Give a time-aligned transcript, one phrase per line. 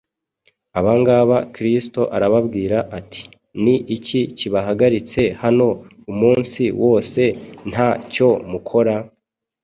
[0.79, 3.21] Abangaba Kristo arababwira ati,
[3.63, 5.67] “Ni iki kibahagaritse hano
[6.11, 7.21] umunsi wose
[7.71, 8.95] nta cyo mukora?”